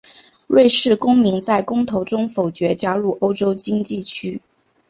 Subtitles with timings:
[0.47, 4.41] 瑞士公民在公投中否决加入欧洲经济区。